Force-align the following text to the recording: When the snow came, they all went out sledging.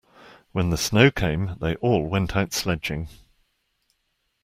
When 0.51 0.71
the 0.71 0.77
snow 0.79 1.11
came, 1.11 1.57
they 1.61 1.75
all 1.75 2.07
went 2.07 2.35
out 2.35 2.53
sledging. 2.53 3.07